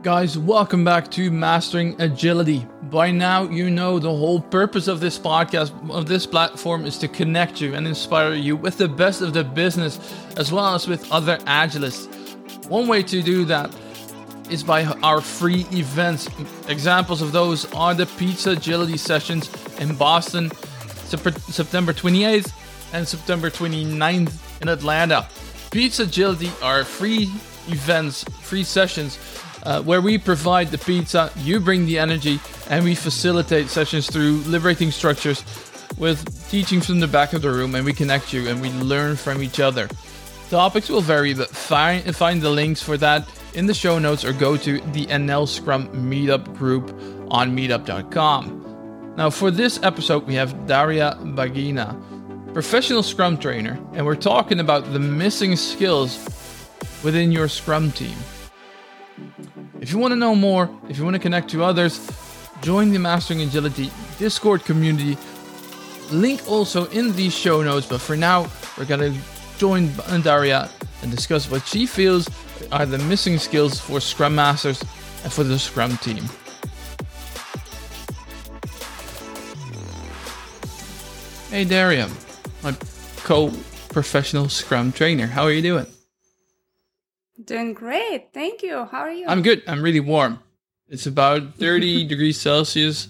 [0.00, 2.64] Guys, welcome back to Mastering Agility.
[2.84, 7.08] By now, you know the whole purpose of this podcast, of this platform, is to
[7.08, 9.98] connect you and inspire you with the best of the business,
[10.36, 12.06] as well as with other agilists.
[12.68, 13.74] One way to do that
[14.48, 16.28] is by our free events.
[16.68, 20.52] Examples of those are the Pizza Agility sessions in Boston,
[21.06, 22.52] September 28th
[22.92, 25.28] and September 29th in Atlanta.
[25.72, 27.24] Pizza Agility are free
[27.66, 29.16] events, free sessions
[29.64, 32.40] uh, where we provide the pizza, you bring the energy,
[32.70, 35.44] and we facilitate sessions through liberating structures
[35.98, 39.16] with teaching from the back of the room, and we connect you and we learn
[39.16, 39.88] from each other.
[40.50, 44.32] Topics will vary, but find, find the links for that in the show notes or
[44.32, 46.90] go to the NL Scrum Meetup group
[47.30, 49.14] on meetup.com.
[49.16, 54.92] Now, for this episode, we have Daria Bagina, professional Scrum trainer, and we're talking about
[54.92, 56.24] the missing skills
[57.02, 58.16] within your Scrum team.
[59.88, 61.98] If you want to know more, if you want to connect to others,
[62.60, 65.16] join the Mastering Agility Discord community.
[66.10, 67.86] Link also in the show notes.
[67.86, 69.18] But for now, we're going to
[69.56, 69.90] join
[70.20, 70.68] Daria
[71.00, 72.28] and discuss what she feels
[72.70, 74.82] are the missing skills for Scrum Masters
[75.24, 76.22] and for the Scrum team.
[81.48, 82.10] Hey Daria,
[82.62, 82.72] my
[83.24, 85.26] co-professional Scrum trainer.
[85.26, 85.86] How are you doing?
[87.48, 88.28] Doing great.
[88.34, 88.84] Thank you.
[88.84, 89.26] How are you?
[89.26, 89.62] I'm good.
[89.66, 90.40] I'm really warm.
[90.86, 93.08] It's about 30 degrees Celsius.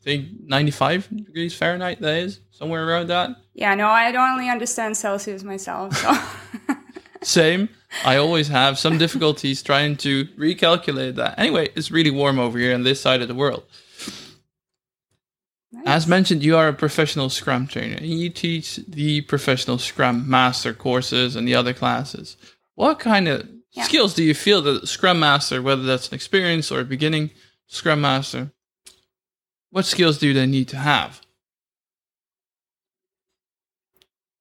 [0.00, 3.30] I think 95 degrees Fahrenheit, that is, somewhere around that.
[3.54, 5.96] Yeah, no, I don't only understand Celsius myself.
[5.96, 6.12] So.
[7.22, 7.70] Same.
[8.04, 11.38] I always have some difficulties trying to recalculate that.
[11.38, 13.64] Anyway, it's really warm over here on this side of the world.
[15.72, 15.84] Nice.
[15.86, 20.74] As mentioned, you are a professional Scrum trainer and you teach the professional Scrum Master
[20.74, 22.36] courses and the other classes.
[22.74, 23.84] What kind of yeah.
[23.84, 27.30] skills do you feel that Scrum Master, whether that's an experience or a beginning
[27.66, 28.52] Scrum Master,
[29.70, 31.20] what skills do they need to have?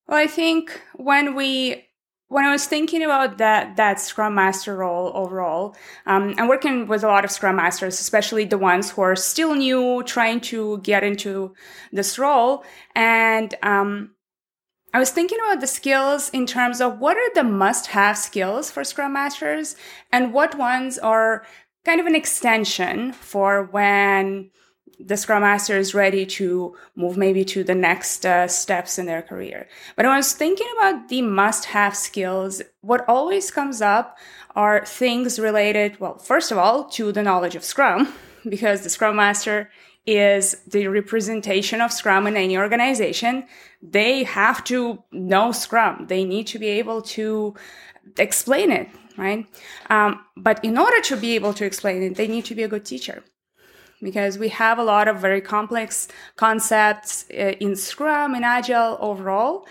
[0.07, 1.85] Well, I think when we
[2.27, 7.03] when I was thinking about that that Scrum Master role overall, um, I'm working with
[7.03, 11.03] a lot of Scrum Masters, especially the ones who are still new, trying to get
[11.03, 11.55] into
[11.91, 12.63] this role,
[12.95, 14.12] and um,
[14.93, 18.69] I was thinking about the skills in terms of what are the must have skills
[18.69, 19.75] for Scrum Masters
[20.11, 21.43] and what ones are
[21.83, 24.51] kind of an extension for when
[24.99, 29.23] the Scrum Master is ready to move maybe to the next uh, steps in their
[29.23, 29.67] career.
[29.95, 32.61] But I was thinking about the must have skills.
[32.81, 34.17] What always comes up
[34.55, 38.13] are things related, well, first of all, to the knowledge of Scrum,
[38.47, 39.71] because the Scrum Master
[40.06, 43.46] is the representation of Scrum in any organization.
[43.81, 46.08] They have to know Scrum.
[46.08, 47.56] They need to be able to
[48.18, 49.46] explain it, right?
[49.90, 52.68] Um, but in order to be able to explain it, they need to be a
[52.68, 53.24] good teacher
[54.02, 59.66] because we have a lot of very complex concepts uh, in Scrum and Agile overall.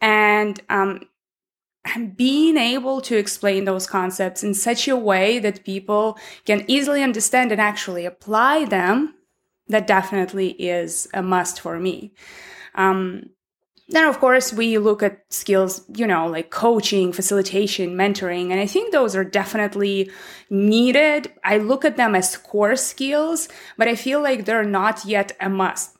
[0.00, 1.00] And um,
[2.16, 7.50] being able to explain those concepts in such a way that people can easily understand
[7.50, 9.14] and actually apply them
[9.68, 12.12] that definitely is a must for me.
[12.74, 13.30] Um,
[13.90, 18.66] then, of course, we look at skills, you know, like coaching, facilitation, mentoring, and I
[18.66, 20.10] think those are definitely
[20.50, 21.32] needed.
[21.42, 25.48] I look at them as core skills, but I feel like they're not yet a
[25.48, 25.96] must.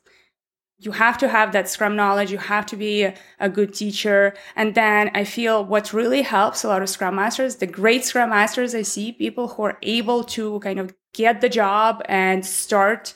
[0.80, 2.30] You have to have that Scrum knowledge.
[2.30, 4.34] You have to be a, a good teacher.
[4.54, 8.30] And then I feel what really helps a lot of Scrum Masters, the great Scrum
[8.30, 13.14] Masters I see, people who are able to kind of get the job and start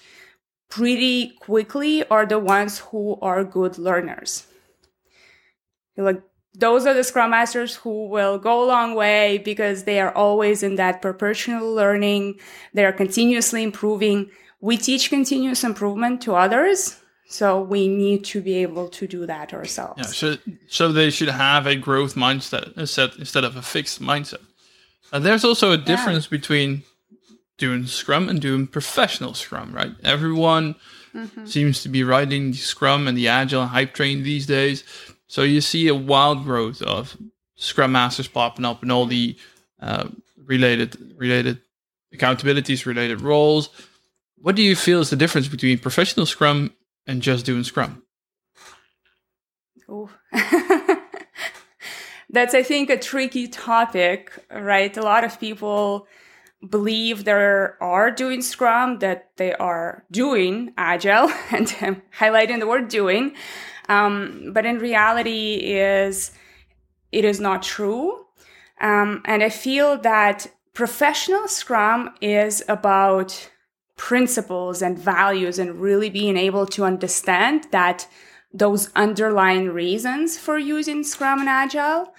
[0.72, 4.47] pretty quickly are the ones who are good learners.
[5.99, 6.22] Like
[6.55, 10.62] those are the scrum masters who will go a long way because they are always
[10.62, 12.41] in that perpetual learning.
[12.72, 14.31] They are continuously improving.
[14.62, 16.99] We teach continuous improvement to others.
[17.28, 19.99] So we need to be able to do that ourselves.
[19.99, 20.37] Yeah, so,
[20.69, 24.41] so they should have a growth mindset instead of a fixed mindset.
[25.12, 26.39] And there's also a difference yeah.
[26.39, 26.83] between
[27.59, 29.93] doing Scrum and doing professional Scrum, right?
[30.03, 30.75] Everyone
[31.15, 31.47] mm-hmm.
[31.47, 34.84] seems to be riding the Scrum and the Agile hype train these days.
[35.27, 37.16] So you see a wild growth of
[37.57, 39.37] Scrum Masters popping up and all the
[39.81, 40.09] uh,
[40.45, 41.60] related related
[42.15, 43.71] accountabilities, related roles.
[44.37, 46.72] What do you feel is the difference between professional Scrum
[47.07, 48.03] and just doing Scrum?
[49.89, 50.10] Oh.
[52.31, 54.97] That's, I think, a tricky topic, right?
[54.97, 56.07] A lot of people
[56.68, 62.88] believe they are doing Scrum, that they are doing Agile, and I'm highlighting the word
[62.88, 63.34] doing.
[63.88, 66.32] Um, but in reality, is
[67.10, 68.26] it is not true.
[68.80, 73.50] Um, and I feel that professional Scrum is about
[73.97, 78.08] principles and values and really being able to understand that
[78.53, 82.12] those underlying reasons for using Scrum and Agile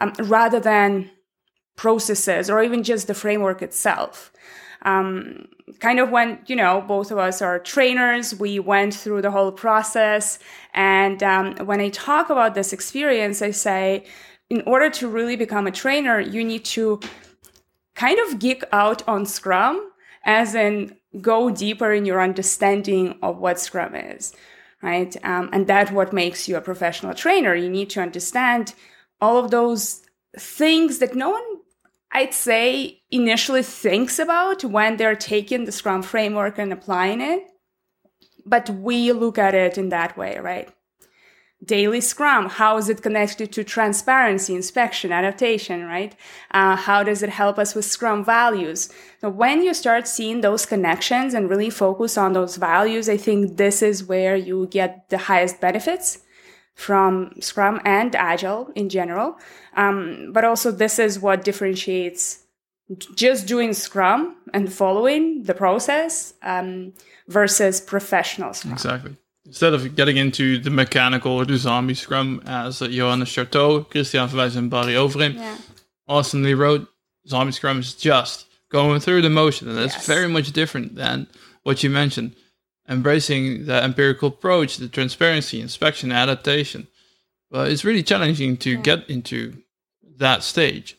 [0.00, 1.10] um, rather than
[1.76, 4.32] processes or even just the framework itself.
[4.82, 5.48] Um,
[5.80, 9.52] kind of when, you know, both of us are trainers, we went through the whole
[9.52, 10.38] process.
[10.74, 14.04] And um, when I talk about this experience, I say,
[14.48, 17.00] in order to really become a trainer, you need to
[17.94, 19.90] kind of geek out on Scrum,
[20.24, 24.34] as in go deeper in your understanding of what Scrum is,
[24.82, 25.16] right?
[25.24, 27.54] Um, and that's what makes you a professional trainer.
[27.54, 28.74] You need to understand
[29.20, 30.02] all of those
[30.38, 31.42] things that no one,
[32.12, 37.44] I'd say, initially thinks about when they're taking the Scrum framework and applying it.
[38.44, 40.70] But we look at it in that way, right?
[41.64, 46.14] daily scrum how is it connected to transparency inspection adaptation right
[46.50, 50.66] uh, how does it help us with scrum values so when you start seeing those
[50.66, 55.18] connections and really focus on those values i think this is where you get the
[55.18, 56.18] highest benefits
[56.76, 59.36] from scrum and agile in general
[59.76, 62.44] um, but also this is what differentiates
[63.16, 66.92] just doing scrum and following the process um,
[67.26, 72.80] versus professional scrum exactly instead of getting into the mechanical or the zombie scrum as
[72.80, 75.56] Johannes Schartau, Christiaan Verwijs and Barry Overeem yeah.
[76.08, 76.88] awesomely wrote,
[77.28, 79.68] zombie scrum is just going through the motion.
[79.68, 80.06] And that's yes.
[80.06, 81.28] very much different than
[81.62, 82.34] what you mentioned.
[82.88, 86.86] Embracing the empirical approach, the transparency, inspection, adaptation.
[87.50, 89.62] But it's really challenging to get into
[90.18, 90.96] that stage.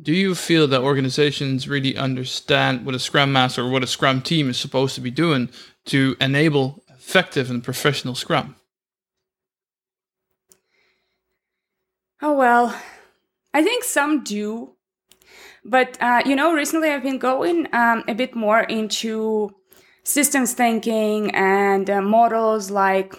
[0.00, 4.22] Do you feel that organizations really understand what a Scrum Master or what a Scrum
[4.22, 5.48] team is supposed to be doing
[5.86, 8.54] to enable effective and professional Scrum?
[12.20, 12.80] Oh, well,
[13.54, 14.74] I think some do.
[15.64, 19.54] But, uh, you know, recently I've been going um, a bit more into
[20.08, 23.14] systems thinking and uh, models like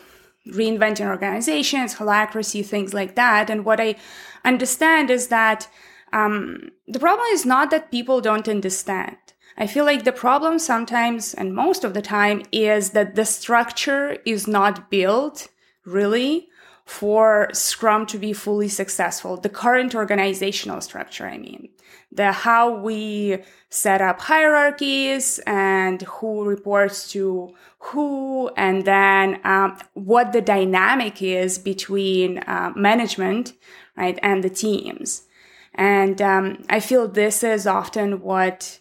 [0.47, 3.49] reinventing organizations, holacracy, things like that.
[3.49, 3.95] And what I
[4.43, 5.67] understand is that
[6.11, 9.17] um, the problem is not that people don't understand.
[9.57, 14.17] I feel like the problem sometimes and most of the time is that the structure
[14.25, 15.49] is not built
[15.85, 16.48] really
[16.89, 19.37] for Scrum to be fully successful.
[19.37, 21.69] The current organizational structure, I mean,
[22.11, 30.33] the how we set up hierarchies and who reports to who, and then um, what
[30.33, 33.53] the dynamic is between uh, management,
[33.95, 35.27] right, and the teams.
[35.75, 38.79] And um, I feel this is often what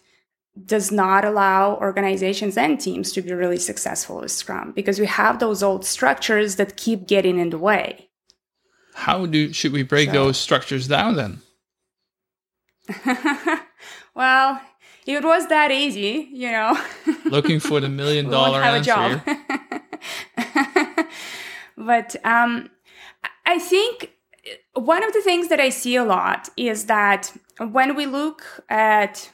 [0.65, 5.39] does not allow organizations and teams to be really successful with Scrum because we have
[5.39, 8.09] those old structures that keep getting in the way.
[8.93, 10.13] How do should we break so.
[10.13, 11.41] those structures down then?
[14.15, 14.61] well,
[15.05, 16.77] it was that easy, you know.
[17.25, 19.23] Looking for the million dollar answer.
[21.77, 22.69] but um,
[23.45, 24.11] I think
[24.73, 29.31] one of the things that I see a lot is that when we look at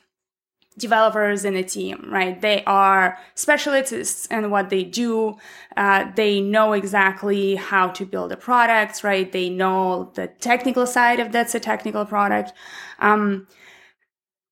[0.77, 2.39] developers in a team, right?
[2.41, 5.37] They are specialists in what they do.
[5.77, 9.31] Uh, they know exactly how to build a product, right?
[9.31, 12.51] They know the technical side of that's a technical product.
[12.99, 13.47] Um,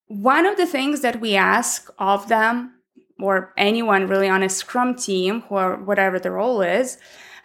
[0.07, 2.73] one of the things that we ask of them,
[3.19, 6.97] or anyone really on a Scrum team, or whatever the role is,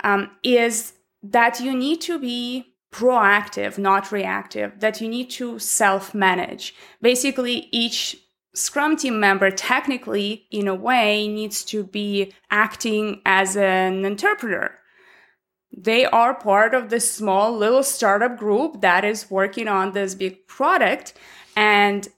[0.05, 0.93] um, is
[1.23, 6.75] that you need to be proactive, not reactive, that you need to self manage.
[7.03, 8.17] Basically, each
[8.59, 14.79] Scrum team member technically, in a way, needs to be acting as an interpreter.
[15.77, 20.47] They are part of this small little startup group that is working on this big
[20.47, 21.15] product,
[21.57, 22.09] and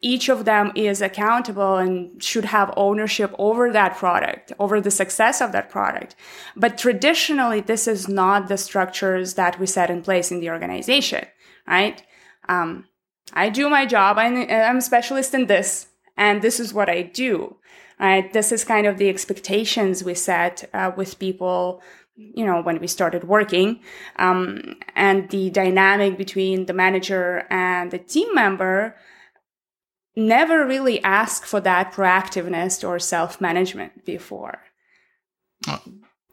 [0.00, 5.40] each of them is accountable and should have ownership over that product, over the success
[5.40, 6.14] of that product.
[6.54, 11.26] But traditionally, this is not the structures that we set in place in the organization,
[11.66, 12.02] right?
[12.48, 12.86] Um,
[13.34, 14.16] I do my job.
[14.16, 17.56] I'm, I'm a specialist in this, and this is what I do.
[18.00, 18.32] Right?
[18.32, 21.82] This is kind of the expectations we set uh, with people,
[22.16, 23.80] you know, when we started working,
[24.16, 28.96] um, and the dynamic between the manager and the team member
[30.16, 34.60] never really asked for that proactiveness or self management before.
[35.66, 35.80] Oh.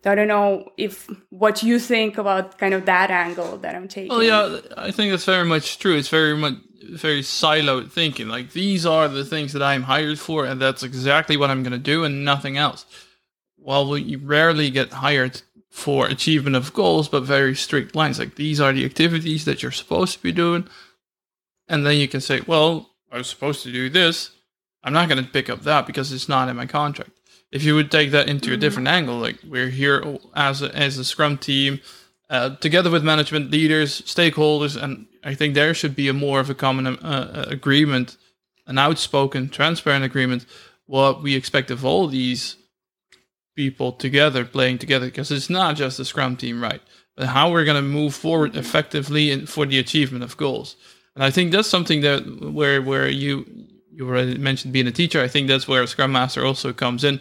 [0.04, 4.10] I don't know if what you think about kind of that angle that I'm taking.
[4.10, 5.96] Well, yeah, I think that's very much true.
[5.96, 8.28] It's very much very siloed thinking.
[8.28, 11.72] Like these are the things that I'm hired for, and that's exactly what I'm going
[11.72, 12.86] to do, and nothing else.
[13.58, 18.20] While we rarely get hired for achievement of goals, but very strict lines.
[18.20, 20.68] Like these are the activities that you're supposed to be doing,
[21.68, 24.32] and then you can say, well, I was supposed to do this.
[24.84, 27.12] I'm not going to pick up that because it's not in my contract.
[27.52, 28.56] If you would take that into mm-hmm.
[28.56, 31.80] a different angle, like we're here as a, as a Scrum team,
[32.30, 36.50] uh, together with management leaders, stakeholders, and I think there should be a more of
[36.50, 38.18] a common uh, uh, agreement,
[38.68, 40.46] an outspoken, transparent agreement,
[40.86, 42.58] what we expect of all these
[43.56, 46.82] people together playing together, because it's not just a Scrum team, right?
[47.16, 50.76] But how we're going to move forward effectively in, for the achievement of goals.
[51.16, 53.46] And I think that's something that where where you
[53.92, 55.22] you already mentioned being a teacher.
[55.22, 57.20] I think that's where Scrum Master also comes in,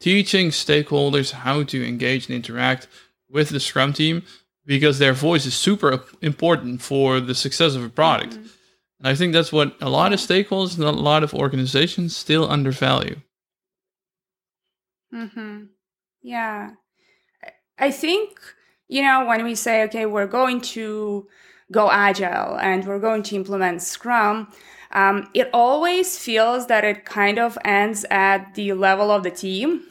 [0.00, 2.88] teaching stakeholders how to engage and interact
[3.30, 4.24] with the Scrum team
[4.66, 8.34] because their voice is super important for the success of a product.
[8.34, 8.46] Mm-hmm.
[8.98, 12.48] And I think that's what a lot of stakeholders and a lot of organizations still
[12.48, 13.16] undervalue.
[15.12, 15.68] Mhm.
[16.22, 16.70] Yeah.
[17.78, 18.38] I think
[18.88, 21.26] you know when we say okay, we're going to
[21.72, 24.48] go agile and we're going to implement Scrum,
[24.92, 29.82] um, it always feels that it kind of ends at the level of the team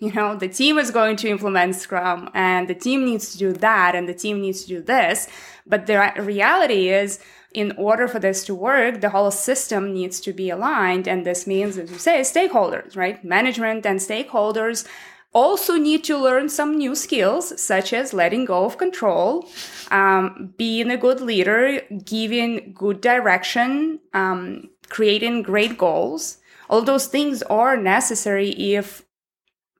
[0.00, 3.52] you know, the team is going to implement Scrum and the team needs to do
[3.52, 5.28] that and the team needs to do this.
[5.66, 7.20] But the reality is,
[7.52, 11.06] in order for this to work, the whole system needs to be aligned.
[11.06, 13.22] And this means, as you say, stakeholders, right?
[13.22, 14.86] Management and stakeholders
[15.32, 19.48] also need to learn some new skills, such as letting go of control,
[19.90, 26.38] um, being a good leader, giving good direction, um, creating great goals.
[26.70, 29.04] All those things are necessary if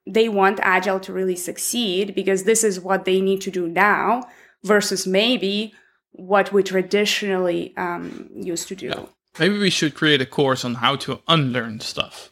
[0.05, 4.23] they want agile to really succeed because this is what they need to do now
[4.63, 5.73] versus maybe
[6.11, 8.87] what we traditionally um, used to do.
[8.87, 9.05] Yeah.
[9.39, 12.31] Maybe we should create a course on how to unlearn stuff.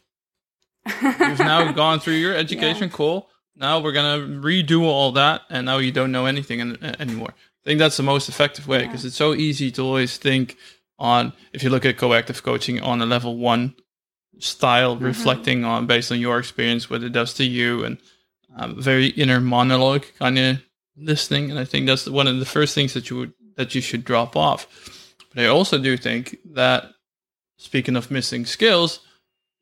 [1.01, 2.95] You've now gone through your education, yeah.
[2.95, 3.29] cool.
[3.55, 6.61] Now we're gonna redo all that, and now you don't know anything
[6.99, 7.29] anymore.
[7.31, 9.07] I think that's the most effective way because yeah.
[9.07, 10.57] it's so easy to always think
[10.97, 11.33] on.
[11.53, 13.75] If you look at coactive coaching on a level one,
[14.39, 15.05] style mm-hmm.
[15.05, 17.97] reflecting on based on your experience what it does to you and
[18.55, 20.61] um, very inner monologue kind of
[20.97, 23.81] listening and i think that's one of the first things that you would that you
[23.81, 24.67] should drop off.
[25.33, 26.91] But i also do think that
[27.57, 29.01] speaking of missing skills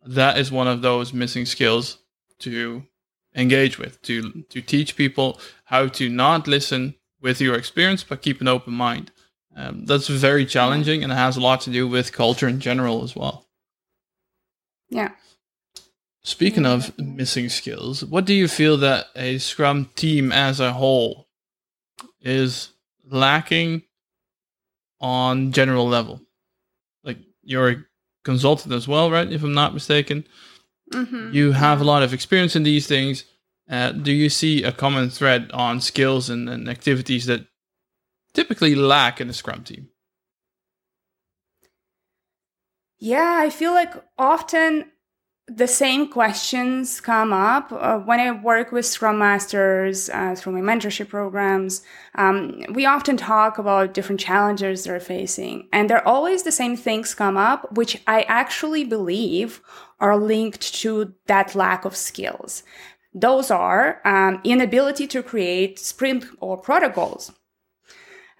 [0.05, 1.97] that is one of those missing skills
[2.39, 2.83] to
[3.35, 8.39] engage with to to teach people how to not listen with your experience but keep
[8.41, 9.11] an open mind.
[9.55, 13.03] Um, that's very challenging and it has a lot to do with culture in general
[13.03, 13.46] as well
[14.89, 15.11] yeah.
[16.23, 21.29] Speaking of missing skills, what do you feel that a Scrum team as a whole
[22.19, 22.71] is
[23.09, 23.83] lacking
[24.99, 26.21] on general level?
[27.03, 27.83] Like you're a
[28.25, 29.31] consultant as well, right?
[29.31, 30.25] If I'm not mistaken,
[30.93, 31.31] mm-hmm.
[31.31, 33.23] you have a lot of experience in these things.
[33.69, 37.45] Uh, do you see a common thread on skills and, and activities that
[38.33, 39.89] typically lack in a Scrum team?
[42.99, 44.91] Yeah, I feel like often
[45.47, 50.61] the same questions come up uh, when I work with Scrum Masters uh, through my
[50.61, 51.83] mentorship programs.
[52.15, 57.13] Um, we often talk about different challenges they're facing, and they're always the same things
[57.13, 59.61] come up, which I actually believe
[59.99, 62.63] are linked to that lack of skills.
[63.13, 67.31] Those are um, inability to create sprint or product goals.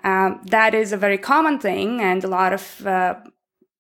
[0.04, 3.16] Um, that is a very common thing, and a lot of uh,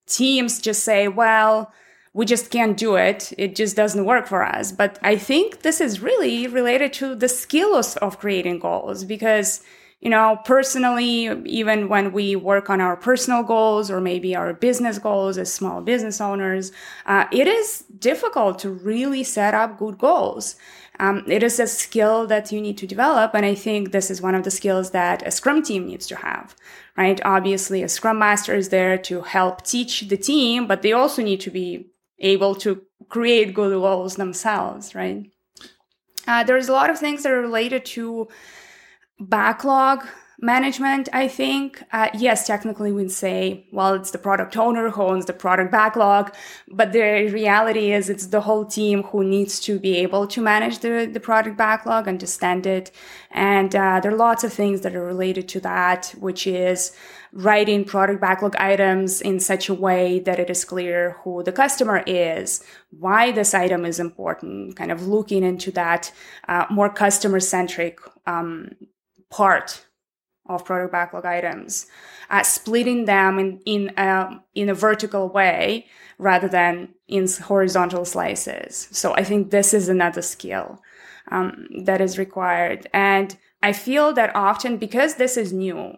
[0.07, 1.71] teams just say, well,
[2.13, 3.31] we just can't do it.
[3.37, 4.71] It just doesn't work for us.
[4.71, 9.61] But I think this is really related to the skills of creating goals because,
[9.99, 14.99] you know, personally, even when we work on our personal goals or maybe our business
[14.99, 16.71] goals as small business owners,
[17.07, 20.55] uh, it is difficult to really set up good goals.
[20.99, 23.31] Um, it is a skill that you need to develop.
[23.33, 26.15] And I think this is one of the skills that a Scrum team needs to
[26.15, 26.55] have,
[26.95, 27.19] right?
[27.25, 31.41] Obviously, a Scrum Master is there to help teach the team, but they also need
[31.41, 31.87] to be
[32.19, 35.31] able to create good goals themselves, right?
[36.27, 38.27] Uh, there's a lot of things that are related to
[39.19, 40.05] backlog
[40.39, 45.25] management, I think, uh, yes, technically we'd say, well, it's the product owner who owns
[45.25, 46.35] the product backlog,
[46.67, 50.79] but the reality is it's the whole team who needs to be able to manage
[50.79, 52.91] the, the product backlog, understand it.
[53.31, 56.95] And uh, there are lots of things that are related to that, which is
[57.33, 62.03] writing product backlog items in such a way that it is clear who the customer
[62.05, 66.11] is, why this item is important, kind of looking into that
[66.47, 68.69] uh, more customer centric um,
[69.29, 69.85] part
[70.47, 71.87] of product backlog items,
[72.29, 75.85] uh, splitting them in in a, in a vertical way
[76.17, 78.87] rather than in horizontal slices.
[78.91, 80.81] So I think this is another skill
[81.29, 85.97] um, that is required, and I feel that often because this is new,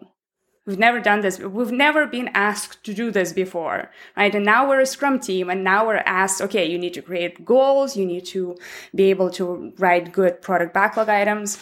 [0.66, 1.38] We've never done this.
[1.38, 4.32] We've never been asked to do this before, right?
[4.32, 7.44] And now we're a Scrum team, and now we're asked, okay, you need to create
[7.44, 8.56] goals, you need to
[8.94, 11.58] be able to write good product backlog items.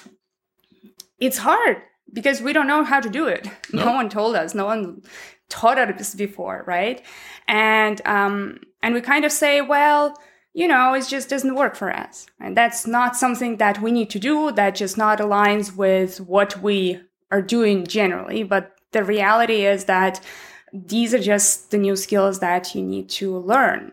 [1.19, 1.83] It's hard
[2.13, 3.49] because we don't know how to do it.
[3.73, 4.55] No, no one told us.
[4.55, 5.03] No one
[5.49, 7.03] taught us before, right?
[7.47, 10.17] And um, and we kind of say, well,
[10.55, 12.27] you know, it just doesn't work for us.
[12.41, 14.53] And that's not something that we need to do.
[14.53, 18.43] That just not aligns with what we are doing generally.
[18.43, 20.21] But the reality is that
[20.73, 23.93] these are just the new skills that you need to learn.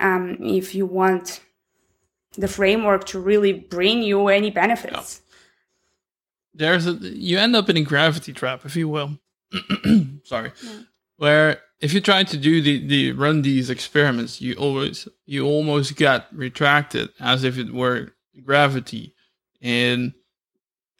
[0.00, 1.40] Um, if you want
[2.36, 5.22] the framework to really bring you any benefits.
[6.58, 9.18] There's a, you end up in a gravity trap, if you will.
[10.24, 10.52] Sorry.
[10.62, 10.80] Yeah.
[11.16, 15.96] Where if you try to do the, the run these experiments, you always you almost
[15.96, 18.12] get retracted as if it were
[18.44, 19.14] gravity
[19.60, 20.14] in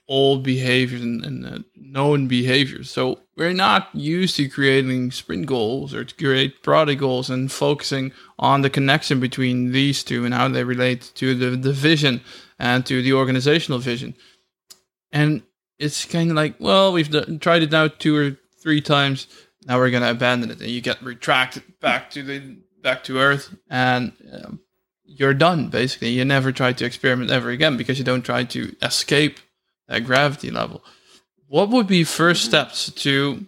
[0.07, 2.91] all behaviors and, and uh, known behaviors.
[2.91, 8.13] So we're not used to creating sprint goals or to create product goals and focusing
[8.39, 12.23] on the connection between these two and how they relate to the, the vision
[12.59, 14.15] and to the organizational vision.
[15.13, 15.43] And
[15.79, 19.27] it's kind of like, well, we've tried it now two or three times
[19.69, 23.55] now we're gonna abandon it, and you get retracted back to the back to Earth,
[23.69, 24.61] and um,
[25.05, 25.69] you're done.
[25.69, 29.39] Basically, you never try to experiment ever again because you don't try to escape
[29.87, 30.83] that gravity level.
[31.49, 33.45] What would be first steps to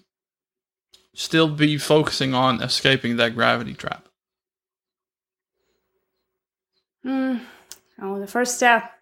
[1.14, 4.06] still be focusing on escaping that gravity trap?
[7.04, 7.40] Mm.
[8.02, 8.92] Oh, the first step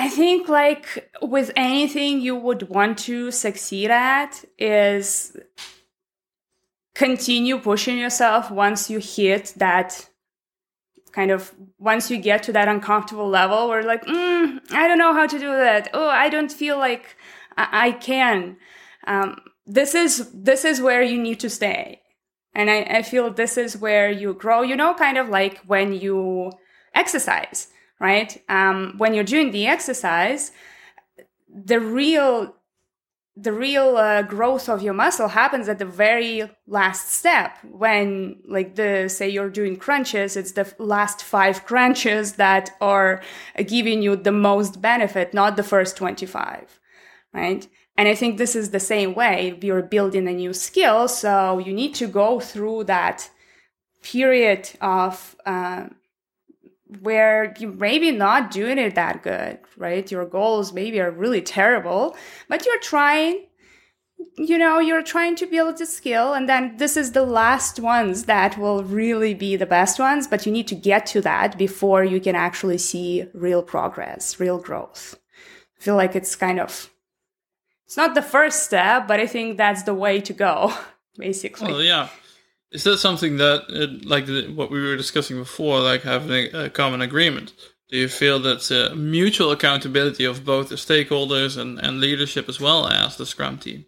[0.00, 5.36] I think like with anything you would want to succeed at is
[6.94, 10.08] continue pushing yourself once you hit that
[11.12, 15.12] kind of once you get to that uncomfortable level where like mm, i don't know
[15.12, 15.90] how to do that.
[15.92, 17.14] Oh i don't feel like
[17.58, 18.56] i, I can.
[19.06, 22.00] Um, this is this is where you need to stay.
[22.54, 25.92] And I, I feel this is where you grow you know kind of like when
[25.92, 26.52] you
[26.94, 27.68] exercise
[28.00, 28.42] right?
[28.48, 30.52] Um, when you're doing the exercise,
[31.48, 32.56] the real
[33.36, 38.74] the real uh, growth of your muscle happens at the very last step when like
[38.74, 43.22] the say you're doing crunches it's the last five crunches that are
[43.66, 46.80] giving you the most benefit not the first 25
[47.32, 51.58] right and i think this is the same way you're building a new skill so
[51.58, 53.30] you need to go through that
[54.02, 55.84] period of uh,
[57.00, 60.10] where you maybe not doing it that good, right?
[60.10, 62.16] Your goals maybe are really terrible,
[62.48, 63.46] but you're trying,
[64.36, 66.32] you know, you're trying to build the skill.
[66.32, 70.46] And then this is the last ones that will really be the best ones, but
[70.46, 75.18] you need to get to that before you can actually see real progress, real growth.
[75.78, 76.90] I feel like it's kind of,
[77.86, 80.74] it's not the first step, but I think that's the way to go,
[81.16, 81.72] basically.
[81.72, 82.08] Well, yeah.
[82.72, 87.00] Is that something that, uh, like what we were discussing before, like having a, common
[87.00, 87.52] agreement?
[87.88, 92.60] Do you feel that's a mutual accountability of both the stakeholders and, and leadership as
[92.60, 93.86] well as the Scrum team?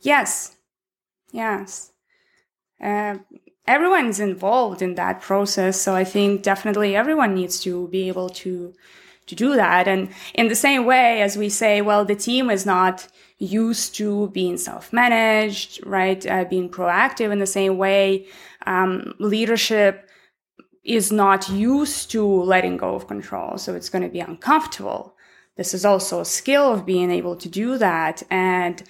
[0.00, 0.56] Yes.
[1.32, 1.92] Yes.
[2.82, 3.18] Uh,
[3.66, 5.80] everyone's involved in that process.
[5.80, 8.74] So I think definitely everyone needs to be able to
[9.28, 9.86] to do that.
[9.86, 14.28] And in the same way as we say, well, the team is not used to
[14.30, 16.26] being self-managed, right?
[16.26, 18.26] Uh, being proactive in the same way.
[18.66, 20.08] Um, leadership
[20.84, 23.58] is not used to letting go of control.
[23.58, 25.14] So it's going to be uncomfortable.
[25.56, 28.22] This is also a skill of being able to do that.
[28.30, 28.82] And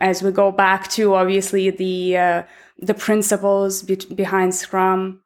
[0.00, 2.42] as we go back to obviously the, uh,
[2.78, 5.22] the principles be- behind Scrum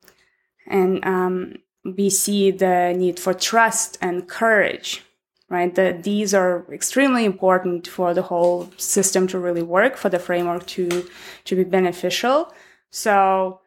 [0.67, 1.57] and, um,
[1.97, 5.03] we see the need for trust and courage
[5.49, 5.75] right?
[5.75, 10.67] That these are extremely important for the whole system to really work, for the framework
[10.69, 11.09] to
[11.45, 12.53] to be beneficial.
[12.91, 13.61] So,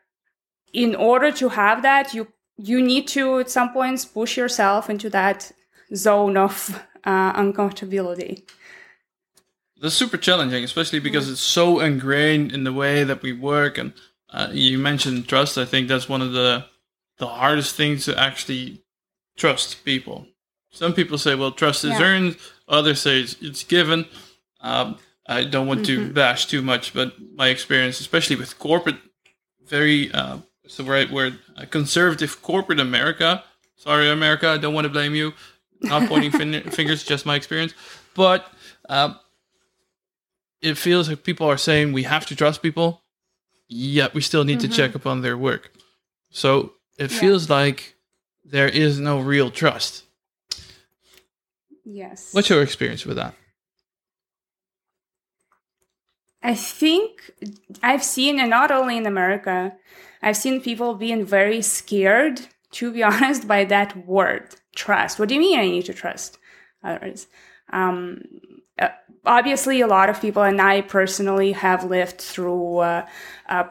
[0.73, 2.27] in order to have that, you
[2.57, 5.51] you need to at some points push yourself into that
[5.95, 8.43] zone of uh, uncomfortability.
[9.81, 11.31] That's super challenging, especially because mm.
[11.31, 13.77] it's so ingrained in the way that we work.
[13.77, 13.93] And
[14.29, 15.57] uh, you mentioned trust.
[15.57, 16.65] I think that's one of the
[17.19, 18.81] the hardest thing to actually
[19.37, 20.25] trust people
[20.71, 22.03] some people say, well, trust is yeah.
[22.03, 22.37] earned.
[22.67, 24.05] Others say it's, it's given.
[24.61, 26.07] Um, I don't want mm-hmm.
[26.07, 28.97] to bash too much, but my experience, especially with corporate,
[29.65, 31.39] very, uh, what's the right word?
[31.57, 33.43] Uh, conservative corporate America.
[33.75, 35.33] Sorry, America, I don't want to blame you.
[35.81, 37.73] Not pointing fin- fingers, just my experience.
[38.15, 38.51] But
[38.87, 39.13] uh,
[40.61, 43.03] it feels like people are saying we have to trust people,
[43.67, 44.69] yet we still need mm-hmm.
[44.69, 45.71] to check upon their work.
[46.31, 47.19] So it yeah.
[47.19, 47.95] feels like
[48.45, 50.03] there is no real trust
[51.91, 52.33] Yes.
[52.33, 53.33] What's your experience with that?
[56.43, 57.31] I think
[57.81, 59.73] I've seen, and not only in America,
[60.21, 62.41] I've seen people being very scared,
[62.73, 65.17] to be honest, by that word, trust.
[65.17, 66.37] What do you mean I need to trust
[66.83, 67.27] others?
[67.73, 68.23] Um,
[68.77, 68.89] uh,
[69.25, 73.07] obviously, a lot of people, and I personally have lived through uh,
[73.49, 73.63] uh,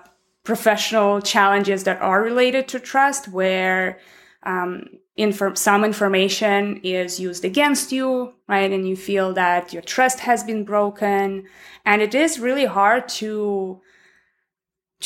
[0.48, 3.98] professional challenges that are related to trust, where
[4.44, 4.70] um,
[5.18, 8.72] infor- some information is used against you, right?
[8.72, 11.44] And you feel that your trust has been broken.
[11.84, 13.82] And it is really hard to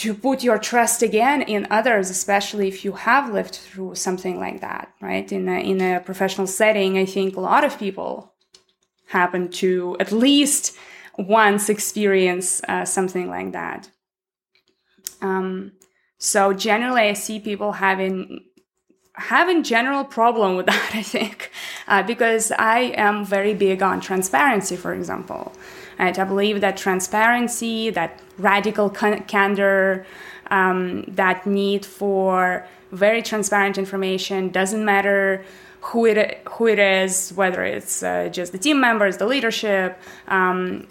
[0.03, 4.61] to put your trust again in others, especially if you have lived through something like
[4.61, 5.31] that, right?
[5.33, 8.33] In a, in a professional setting, I think a lot of people
[9.09, 10.75] happen to at least
[11.19, 13.91] once experience uh, something like that.
[15.23, 15.73] Um,
[16.19, 18.45] so generally, I see people having
[19.15, 21.51] having general problem with that i think
[21.89, 25.53] uh, because i am very big on transparency for example.
[25.99, 30.07] And i believe that transparency that radical candor
[30.51, 35.45] um, that need for very transparent information doesn't matter
[35.83, 40.87] who it who it is whether it's uh, just the team members the leadership um,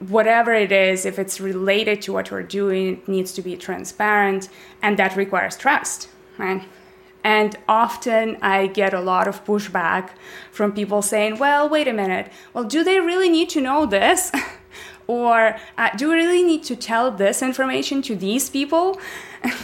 [0.00, 4.48] whatever it is if it's related to what we're doing it needs to be transparent
[4.82, 6.08] and that requires trust
[6.38, 6.62] right
[7.24, 10.10] and often I get a lot of pushback
[10.50, 12.32] from people saying, well, wait a minute.
[12.54, 14.32] Well, do they really need to know this?
[15.06, 19.00] or uh, do we really need to tell this information to these people?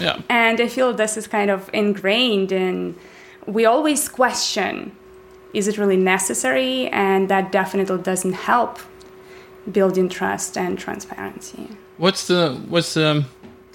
[0.00, 0.20] Yeah.
[0.28, 2.96] and I feel this is kind of ingrained in,
[3.46, 4.96] we always question
[5.52, 6.88] is it really necessary?
[6.88, 8.80] And that definitely doesn't help
[9.70, 11.68] building trust and transparency.
[11.96, 13.24] What's the, what's the,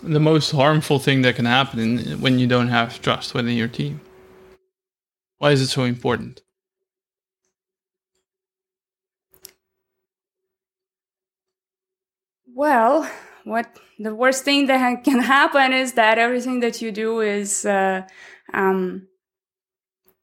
[0.04, 3.68] the most harmful thing that can happen in, when you don't have trust within your
[3.68, 4.02] team?
[5.38, 6.42] Why is it so important?
[12.54, 13.10] Well,
[13.46, 18.02] what the worst thing that can happen is that everything that you do is uh,
[18.54, 19.08] um,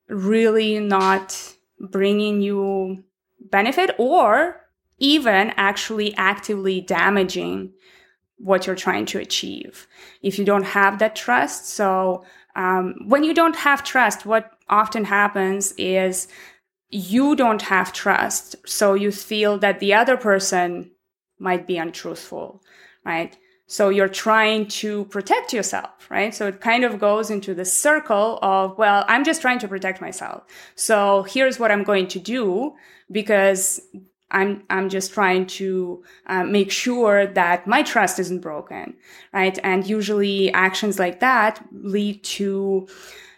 [0.09, 3.05] really not bringing you
[3.40, 4.61] benefit or
[4.98, 7.72] even actually actively damaging
[8.38, 9.87] what you're trying to achieve.
[10.22, 15.04] If you don't have that trust, so um, when you don't have trust, what often
[15.04, 16.28] happens is
[16.90, 18.56] you don't have trust.
[18.66, 20.90] So you feel that the other person
[21.38, 22.62] might be untruthful,
[23.04, 23.37] right?
[23.66, 26.35] So you're trying to protect yourself, right?
[26.35, 30.00] So it kind of goes into the circle of, well, I'm just trying to protect
[30.00, 30.44] myself.
[30.76, 32.74] So here's what I'm going to do
[33.11, 33.80] because
[34.31, 38.97] I'm I'm just trying to uh, make sure that my trust isn't broken,
[39.33, 39.59] right?
[39.62, 42.89] And usually actions like that lead to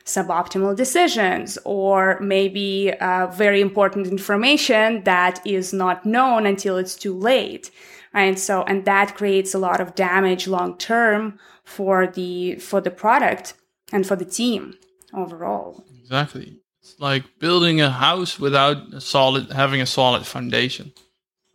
[0.06, 7.14] suboptimal decisions or maybe uh, very important information that is not known until it's too
[7.14, 7.70] late,
[8.14, 8.38] right?
[8.38, 13.52] So and that creates a lot of damage long term for the for the product
[13.92, 14.74] and for the team
[15.12, 15.84] overall.
[16.00, 16.60] Exactly.
[16.98, 20.92] Like building a house without a solid, having a solid foundation.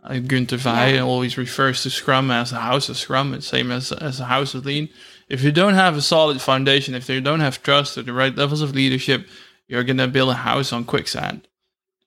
[0.04, 1.02] Uh, Gunther Verheyen yeah.
[1.02, 3.34] always refers to Scrum as a house of Scrum.
[3.34, 4.90] It's same as as a house of Lean.
[5.30, 8.36] If you don't have a solid foundation, if you don't have trust or the right
[8.36, 9.28] levels of leadership,
[9.68, 11.48] you're gonna build a house on quicksand,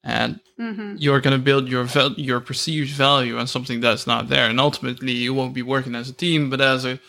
[0.04, 0.96] and mm-hmm.
[0.98, 4.48] you're gonna build your your perceived value on something that's not there.
[4.50, 7.00] And ultimately, you won't be working as a team, but as a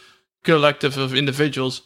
[0.43, 1.81] collective of individuals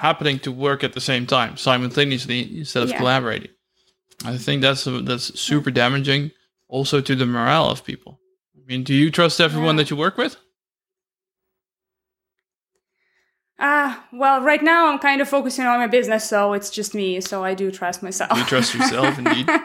[0.00, 2.98] happening to work at the same time simultaneously instead of yeah.
[2.98, 3.50] collaborating.
[4.24, 6.32] I think that's that's super damaging
[6.68, 8.18] also to the morale of people.
[8.56, 9.82] I mean, do you trust everyone yeah.
[9.82, 10.36] that you work with?
[13.58, 16.94] Ah, uh, well, right now I'm kind of focusing on my business, so it's just
[16.94, 17.20] me.
[17.20, 18.38] So I do trust myself.
[18.38, 19.46] You trust yourself, indeed.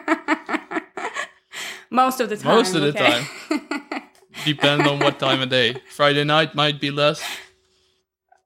[1.89, 2.55] Most of the time.
[2.55, 3.23] Most of the okay.
[3.23, 4.01] time.
[4.45, 5.81] Depends on what time of day.
[5.89, 7.23] Friday night might be less.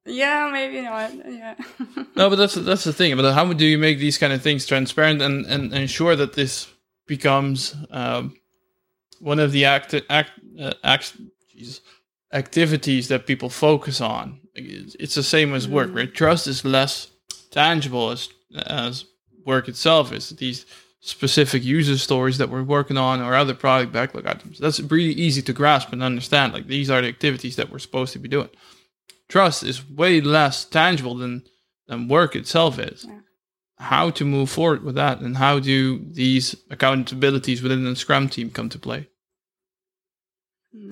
[0.05, 1.13] Yeah, maybe not.
[1.13, 1.55] Yeah.
[2.15, 3.15] no, but that's that's the thing.
[3.15, 6.67] But how do you make these kind of things transparent and and ensure that this
[7.05, 8.35] becomes um,
[9.19, 11.17] one of the act, act, uh, act
[11.51, 11.81] Jesus,
[12.33, 14.39] activities that people focus on?
[14.55, 16.13] It's the same as work, right?
[16.13, 17.09] Trust is less
[17.51, 18.29] tangible as
[18.65, 19.05] as
[19.45, 20.29] work itself is.
[20.29, 20.65] These
[21.01, 24.59] specific user stories that we're working on or other product backlog items.
[24.59, 26.53] That's really easy to grasp and understand.
[26.53, 28.49] Like these are the activities that we're supposed to be doing
[29.29, 31.43] trust is way less tangible than
[31.87, 33.05] than work itself is.
[33.07, 33.19] Yeah.
[33.77, 38.49] How to move forward with that, and how do these accountabilities within the Scrum team
[38.49, 39.07] come to play?
[40.73, 40.89] Hmm.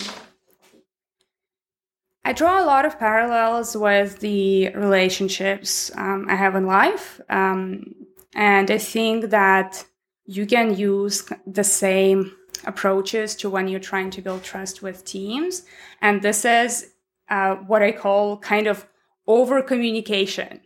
[2.24, 7.94] I draw a lot of parallels with the relationships um, I have in life, um,
[8.34, 9.84] and I think that
[10.24, 12.32] you can use the same
[12.66, 15.62] approaches to when you're trying to build trust with teams.
[16.02, 16.90] And this is
[17.30, 18.86] uh, what I call kind of
[19.26, 20.60] over communication,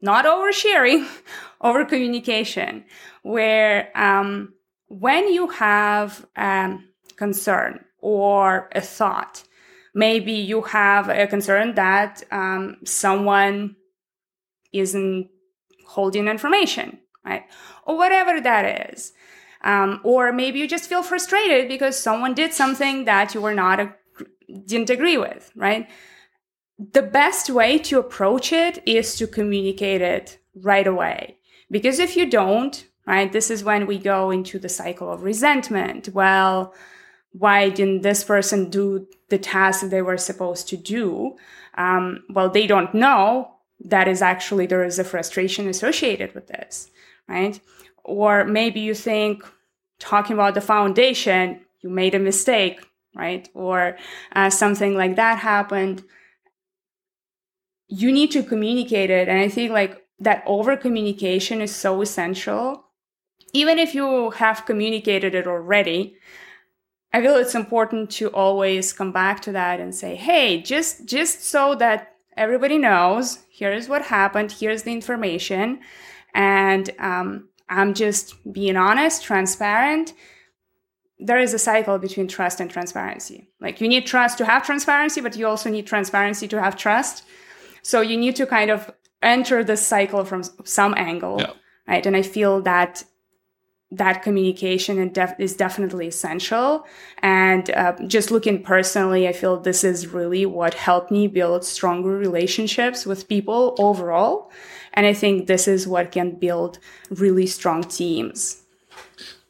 [0.00, 1.06] not oversharing,
[1.60, 2.84] over communication,
[3.22, 4.54] where um,
[4.88, 6.78] when you have a
[7.16, 9.44] concern or a thought,
[9.94, 13.76] maybe you have a concern that um, someone
[14.72, 15.28] isn't
[15.86, 17.44] holding information, right?
[17.84, 19.12] Or whatever that is.
[19.62, 23.96] Um, or maybe you just feel frustrated because someone did something that you were not
[24.66, 25.88] didn't agree with, right?
[26.78, 31.38] The best way to approach it is to communicate it right away.
[31.70, 36.10] Because if you don't, right, this is when we go into the cycle of resentment.
[36.10, 36.74] Well,
[37.32, 41.36] why didn't this person do the task they were supposed to do?
[41.74, 46.90] Um, well, they don't know that is actually there is a frustration associated with this,
[47.28, 47.60] right?
[48.04, 49.44] Or maybe you think
[49.98, 52.80] talking about the foundation, you made a mistake,
[53.16, 53.48] right?
[53.54, 53.96] Or
[54.34, 56.04] uh, something like that happened.
[57.88, 59.28] You need to communicate it.
[59.28, 62.84] And I think like that over communication is so essential.
[63.52, 66.16] Even if you have communicated it already,
[67.12, 71.44] I feel it's important to always come back to that and say, hey, just just
[71.44, 75.80] so that everybody knows, here's what happened, here's the information,
[76.34, 80.12] and um, I'm just being honest, transparent.
[81.18, 83.48] There is a cycle between trust and transparency.
[83.60, 87.24] Like you need trust to have transparency, but you also need transparency to have trust.
[87.82, 88.90] So you need to kind of
[89.22, 91.52] enter this cycle from some angle, yeah.
[91.88, 92.04] right?
[92.04, 93.04] And I feel that
[93.92, 96.84] that communication is definitely essential.
[97.22, 102.10] And uh, just looking personally, I feel this is really what helped me build stronger
[102.10, 104.50] relationships with people overall.
[104.92, 106.78] And I think this is what can build
[107.10, 108.65] really strong teams.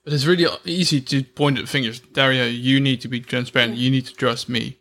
[0.07, 1.99] But it's really easy to point at fingers.
[1.99, 3.75] Daria, you need to be transparent.
[3.75, 3.81] Yeah.
[3.81, 4.79] You need to trust me.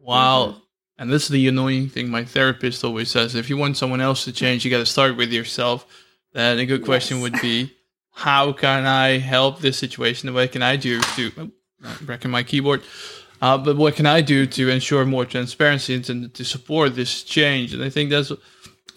[0.00, 0.46] Wow.
[0.46, 0.58] mm-hmm.
[0.98, 4.22] and this is the annoying thing my therapist always says if you want someone else
[4.24, 5.84] to change, you got to start with yourself.
[6.32, 7.22] Then a good question yes.
[7.24, 7.72] would be
[8.12, 10.32] how can I help this situation?
[10.32, 12.82] What can I do to, oh, wrecking my keyboard.
[13.42, 17.74] Uh, but what can I do to ensure more transparency and to support this change?
[17.74, 18.30] And I think that's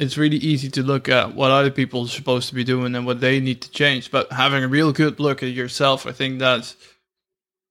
[0.01, 3.05] it's really easy to look at what other people are supposed to be doing and
[3.05, 4.09] what they need to change.
[4.09, 6.75] But having a real good look at yourself, I think that's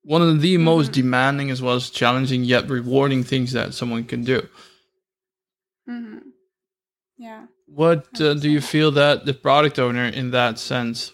[0.03, 0.63] one of the mm-hmm.
[0.63, 4.47] most demanding as well as challenging yet rewarding things that someone can do.
[5.89, 6.19] Mm-hmm.
[7.19, 7.47] Yeah.
[7.67, 11.13] What uh, do you feel that the product owner in that sense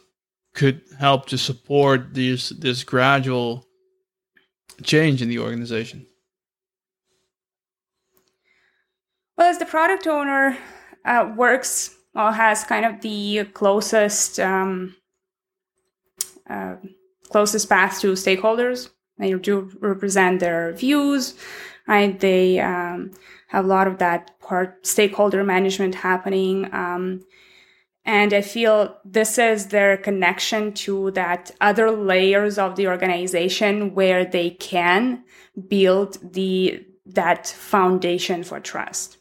[0.54, 3.66] could help to support these this gradual
[4.82, 6.06] change in the organization?
[9.38, 10.56] Well, as the product owner,
[11.06, 14.96] uh, works or has kind of the closest um,
[16.48, 16.76] uh,
[17.30, 18.90] closest path to stakeholders.
[19.18, 21.34] They do represent their views,
[21.88, 22.18] right?
[22.18, 23.12] They um,
[23.48, 26.72] have a lot of that part stakeholder management happening.
[26.72, 27.24] Um,
[28.04, 34.24] and I feel this is their connection to that other layers of the organization where
[34.24, 35.24] they can
[35.68, 39.16] build the that foundation for trust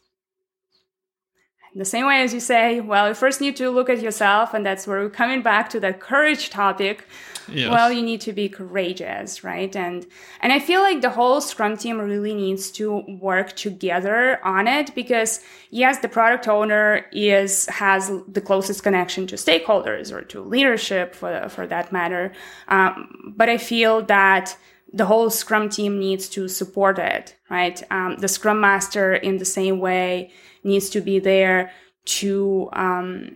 [1.75, 4.65] the same way as you say, well, you first need to look at yourself, and
[4.65, 7.05] that's where we're coming back to that courage topic.
[7.47, 7.69] Yes.
[7.69, 9.75] Well, you need to be courageous, right?
[9.75, 10.07] And
[10.41, 14.95] and I feel like the whole Scrum team really needs to work together on it
[14.95, 21.13] because yes, the product owner is has the closest connection to stakeholders or to leadership
[21.13, 22.31] for for that matter.
[22.67, 24.57] Um, but I feel that
[24.95, 27.83] the whole Scrum team needs to support it, right?
[27.91, 30.31] Um, the Scrum Master, in the same way,
[30.63, 31.71] needs to be there
[32.05, 33.35] to um,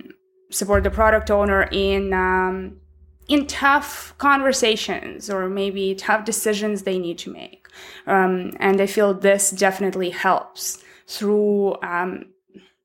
[0.50, 2.80] support the product owner in um,
[3.28, 7.68] in tough conversations or maybe tough decisions they need to make.
[8.08, 12.26] Um, and I feel this definitely helps through um,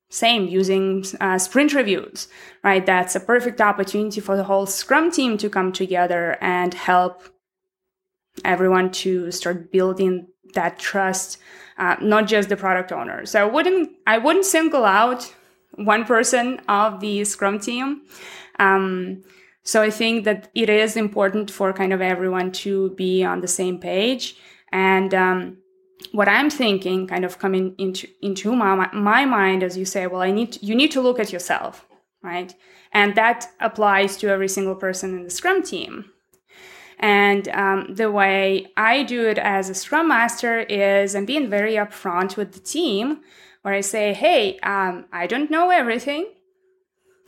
[0.09, 2.27] same using uh, sprint reviews,
[2.63, 2.85] right?
[2.85, 7.23] That's a perfect opportunity for the whole Scrum team to come together and help
[8.45, 11.39] everyone to start building that trust,
[11.77, 13.25] uh, not just the product owner.
[13.25, 15.33] So I wouldn't I wouldn't single out
[15.75, 18.01] one person of the Scrum team.
[18.59, 19.23] Um,
[19.63, 23.47] so I think that it is important for kind of everyone to be on the
[23.47, 24.37] same page.
[24.71, 25.57] And um,
[26.11, 30.21] what I'm thinking, kind of coming into into my my mind, as you say, well,
[30.21, 31.85] I need to, you need to look at yourself,
[32.21, 32.53] right?
[32.91, 36.11] And that applies to every single person in the Scrum team.
[36.99, 41.73] And um, the way I do it as a Scrum Master is I'm being very
[41.73, 43.21] upfront with the team,
[43.61, 46.27] where I say, hey, um, I don't know everything.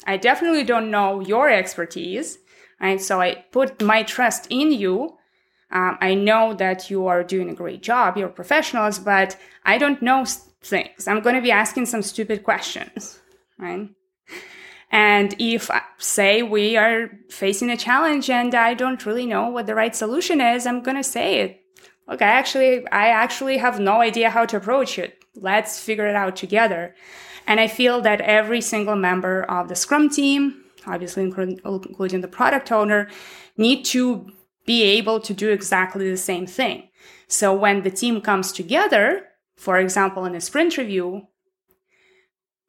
[0.06, 2.38] I definitely don't know your expertise,
[2.80, 3.02] right?
[3.02, 5.18] So I put my trust in you.
[5.72, 8.16] Um, I know that you are doing a great job.
[8.16, 10.26] You're professionals, but I don't know
[10.62, 11.08] things.
[11.08, 13.20] I'm going to be asking some stupid questions,
[13.58, 13.90] right?
[14.90, 19.68] And if, uh, say, we are facing a challenge and I don't really know what
[19.68, 21.62] the right solution is, I'm going to say it.
[22.08, 25.24] Look, I actually, I actually have no idea how to approach it.
[25.36, 26.96] Let's figure it out together.
[27.46, 32.72] And I feel that every single member of the Scrum team, obviously including the product
[32.72, 33.10] owner,
[33.58, 34.30] need to
[34.66, 36.90] be able to do exactly the same thing.
[37.28, 39.24] So when the team comes together,
[39.56, 41.28] for example, in a sprint review,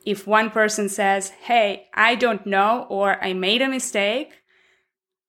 [0.09, 4.31] if one person says, Hey, I don't know, or I made a mistake,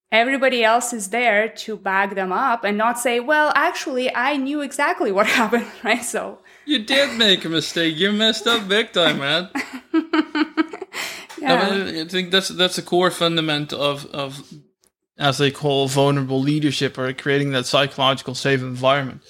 [0.09, 4.61] everybody else is there to back them up and not say, Well, actually, I knew
[4.61, 6.03] exactly what happened, right?
[6.03, 7.97] So you did make a mistake.
[7.97, 9.49] You messed up big time, man.
[11.41, 12.01] yeah.
[12.01, 14.41] I think that's that's a core fundament of of
[15.17, 19.23] as they call vulnerable leadership or creating that psychological safe environment.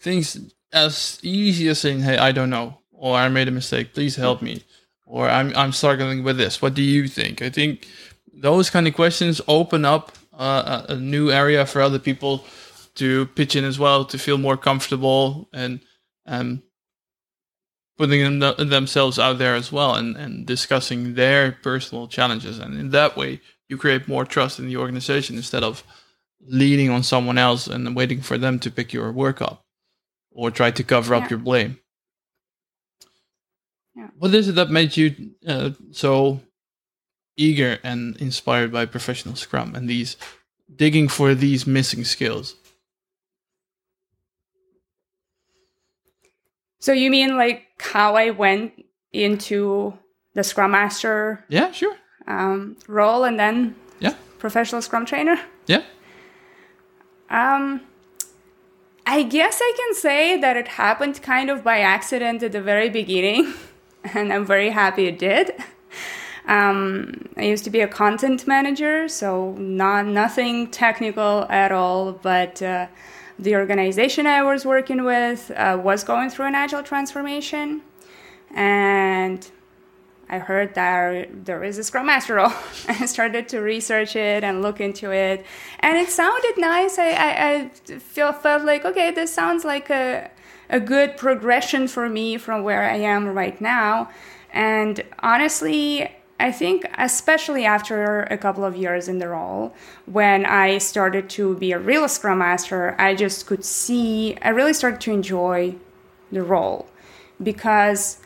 [0.00, 0.36] Things
[0.72, 3.94] as easy as saying, "Hey, I don't know," or "I made a mistake.
[3.94, 4.64] Please help me,"
[5.10, 6.62] or "I'm I'm struggling with this.
[6.62, 7.86] What do you think?" I think
[8.32, 12.44] those kind of questions open up uh, a, new area for other people
[12.94, 15.80] to pitch in as well, to feel more comfortable and
[16.26, 16.62] um,
[17.98, 22.58] putting them, themselves out there as well, and and discussing their personal challenges.
[22.58, 25.84] And in that way, you create more trust in the organization instead of
[26.40, 29.64] leaning on someone else and waiting for them to pick your work up
[30.30, 31.22] or try to cover yeah.
[31.22, 31.78] up your blame.
[33.94, 34.08] Yeah.
[34.18, 36.40] What is it that made you uh, so
[37.36, 40.16] eager and inspired by professional Scrum and these
[40.74, 42.56] digging for these missing skills?
[46.78, 49.94] So you mean like how I went into
[50.34, 51.44] the Scrum Master?
[51.48, 51.96] Yeah, sure.
[52.26, 55.38] Um, role and then yeah, professional Scrum trainer.
[55.66, 55.82] Yeah.
[57.28, 57.82] Um,
[59.06, 62.88] I guess I can say that it happened kind of by accident at the very
[62.88, 63.52] beginning,
[64.14, 65.52] and I'm very happy it did.
[66.46, 72.60] Um, I used to be a content manager, so not nothing technical at all, but
[72.62, 72.86] uh,
[73.38, 77.82] the organization I was working with uh, was going through an agile transformation,
[78.52, 79.48] and
[80.28, 82.52] I heard that there is a Scrum Master role.
[82.88, 85.44] I started to research it and look into it,
[85.80, 86.98] and it sounded nice.
[86.98, 90.30] I, I, I feel, felt like, okay, this sounds like a,
[90.70, 94.08] a good progression for me from where I am right now.
[94.52, 99.74] And honestly, I think, especially after a couple of years in the role,
[100.06, 104.72] when I started to be a real Scrum Master, I just could see, I really
[104.72, 105.74] started to enjoy
[106.32, 106.88] the role
[107.42, 108.18] because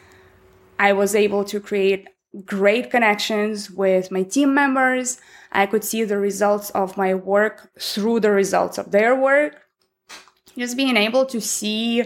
[0.78, 2.08] I was able to create
[2.44, 5.18] great connections with my team members.
[5.50, 9.60] I could see the results of my work through the results of their work.
[10.56, 12.04] Just being able to see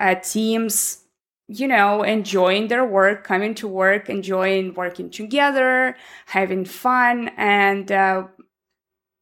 [0.00, 1.04] uh, teams,
[1.48, 8.24] you know, enjoying their work, coming to work, enjoying working together, having fun, and uh,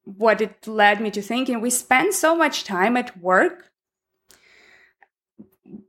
[0.04, 3.70] what it led me to thinking we spend so much time at work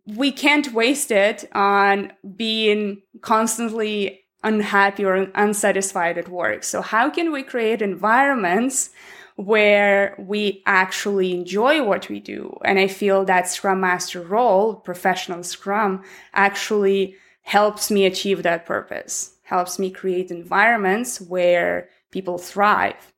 [0.05, 6.63] we can't waste it on being constantly unhappy or unsatisfied at work.
[6.63, 8.91] So how can we create environments
[9.35, 12.57] where we actually enjoy what we do?
[12.63, 19.35] And I feel that Scrum Master role, professional Scrum, actually helps me achieve that purpose,
[19.43, 23.13] helps me create environments where people thrive.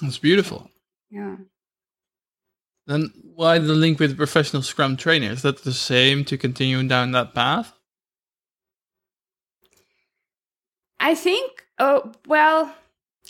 [0.00, 0.70] That's beautiful.
[1.10, 1.36] Yeah.
[2.86, 5.30] Then why the link with professional Scrum trainer?
[5.30, 7.72] Is that the same to continue down that path?
[10.98, 12.74] I think, oh, well,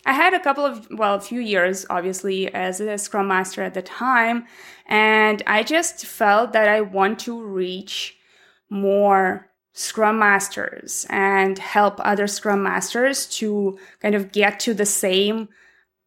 [0.09, 3.75] I had a couple of, well, a few years, obviously, as a Scrum Master at
[3.75, 4.47] the time.
[4.87, 8.17] And I just felt that I want to reach
[8.71, 15.51] more Scrum Masters and help other Scrum Masters to kind of get to the same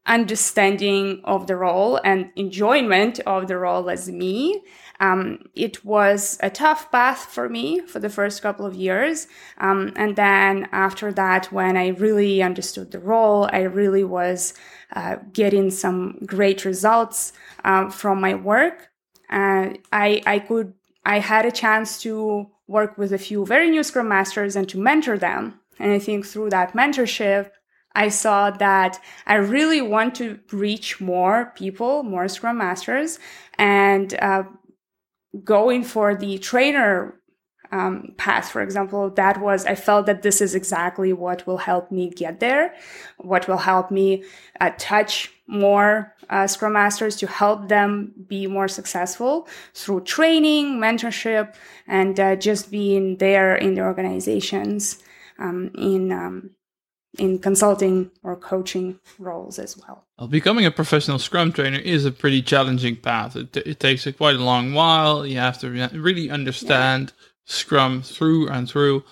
[0.06, 4.64] understanding of the role and enjoyment of the role as me.
[5.00, 9.28] Um, it was a tough path for me for the first couple of years.
[9.58, 14.54] Um, and then after that, when I really understood the role, I really was
[14.96, 17.34] uh, getting some great results
[17.64, 18.90] uh, from my work.
[19.30, 20.74] Uh, I, I could,
[21.06, 24.78] I had a chance to work with a few very new Scrum Masters and to
[24.78, 25.60] mentor them.
[25.80, 27.50] And I think through that mentorship,
[27.96, 33.20] I saw that I really want to reach more people, more Scrum Masters,
[33.58, 34.44] and uh,
[35.44, 37.22] going for the trainer
[37.72, 41.90] um, path, for example, that was, I felt that this is exactly what will help
[41.90, 42.76] me get there,
[43.18, 44.26] what will help me
[44.60, 51.56] uh, touch more uh, Scrum Masters to help them be more successful through training, mentorship,
[51.88, 55.02] and uh, just being there in the organizations
[55.40, 56.52] um, in um,
[57.18, 60.06] in consulting or coaching roles as well.
[60.18, 60.28] well.
[60.28, 63.36] Becoming a professional Scrum trainer is a pretty challenging path.
[63.36, 65.26] It, it takes a quite a long while.
[65.26, 67.26] You have to really understand yeah.
[67.46, 69.04] Scrum through and through,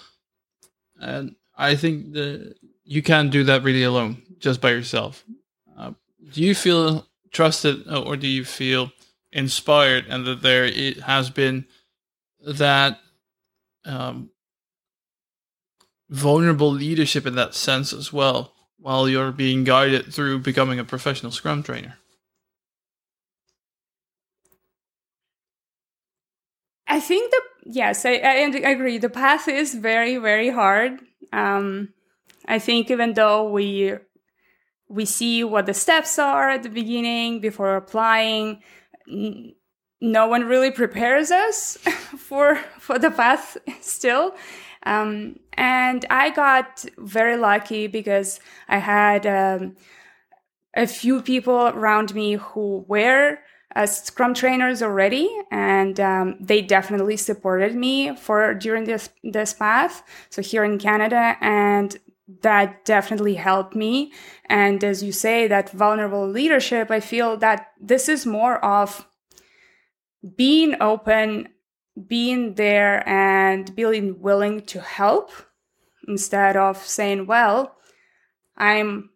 [1.00, 5.26] and I think the you can't do that really alone, just by yourself.
[5.78, 5.92] Uh,
[6.32, 8.92] do you feel trusted, or do you feel
[9.32, 11.66] inspired, and that there it has been
[12.46, 13.00] that
[13.86, 14.30] um,
[16.10, 21.32] vulnerable leadership in that sense as well while you're being guided through becoming a professional
[21.32, 21.98] scrum trainer.
[26.88, 28.34] I think the yes i, I
[28.72, 28.98] agree.
[28.98, 31.00] The path is very very hard.
[31.32, 31.94] Um,
[32.48, 33.94] i think even though we
[34.88, 38.64] we see what the steps are at the beginning before applying
[40.02, 41.78] no one really prepares us
[42.18, 44.36] for for the path still
[44.84, 49.76] um, and I got very lucky because I had um,
[50.76, 53.40] a few people around me who were
[53.76, 60.02] uh, Scrum trainers already, and um, they definitely supported me for during this this path.
[60.30, 61.96] So here in Canada, and
[62.42, 64.12] that definitely helped me.
[64.46, 69.08] And as you say, that vulnerable leadership, I feel that this is more of
[70.36, 71.50] being open
[72.08, 75.32] being there and being willing to help
[76.08, 77.76] instead of saying, well,
[78.58, 79.10] I'm,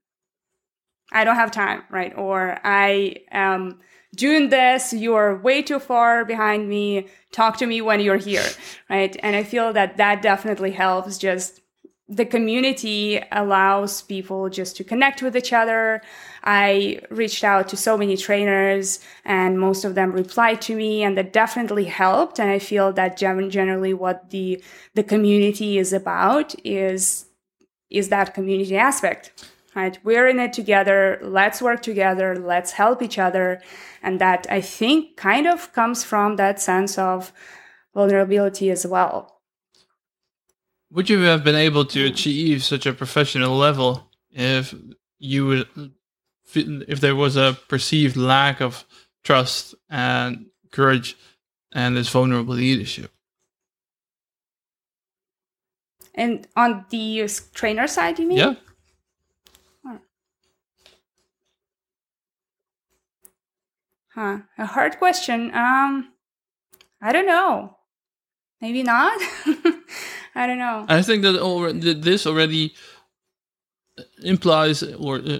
[1.11, 2.13] I don't have time, right?
[2.17, 3.79] Or I am
[4.15, 7.07] doing this, you're way too far behind me.
[7.31, 8.45] Talk to me when you're here,
[8.89, 9.15] right?
[9.21, 11.61] And I feel that that definitely helps just
[12.07, 16.01] the community allows people just to connect with each other.
[16.43, 21.17] I reached out to so many trainers and most of them replied to me and
[21.17, 22.39] that definitely helped.
[22.39, 24.61] And I feel that generally what the,
[24.93, 27.25] the community is about is,
[27.89, 29.97] is that community aspect, right?
[30.03, 31.19] We're in it together.
[31.21, 32.37] Let's work together.
[32.37, 33.61] Let's help each other.
[34.01, 37.31] And that I think kind of comes from that sense of
[37.93, 39.33] vulnerability as well
[40.93, 44.75] would you have been able to achieve such a professional level if
[45.17, 45.67] you would
[46.55, 48.85] if there was a perceived lack of
[49.23, 51.17] trust and courage
[51.71, 53.11] and this vulnerable leadership.
[56.15, 58.37] And on the trainer side you mean?
[58.37, 58.55] Yeah.
[64.13, 65.51] Huh a hard question.
[65.55, 66.13] Um
[67.01, 67.77] i don't know.
[68.61, 69.19] Maybe not?
[70.35, 70.85] I don't know.
[70.87, 72.73] I think that already, this already
[74.23, 75.39] implies or uh,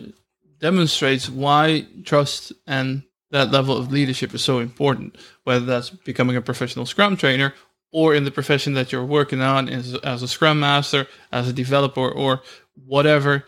[0.64, 6.42] demonstrates why trust and that level of leadership is so important, whether that's becoming a
[6.42, 7.54] professional Scrum trainer
[7.92, 11.54] or in the profession that you're working on as, as a Scrum Master, as a
[11.54, 12.42] developer, or
[12.88, 13.44] whatever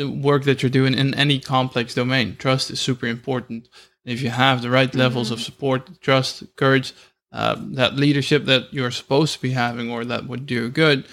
[0.00, 2.36] uh, work that you're doing in any complex domain.
[2.36, 3.68] Trust is super important.
[4.06, 5.34] If you have the right levels mm-hmm.
[5.34, 6.94] of support, trust, courage,
[7.32, 11.06] uh, that leadership that you're supposed to be having or that would do good,